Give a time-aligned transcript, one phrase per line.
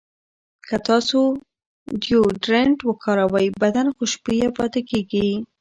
[0.67, 1.19] که تاسو
[2.03, 5.29] ډیوډرنټ وکاروئ، بدن خوشبویه پاتې کېږي.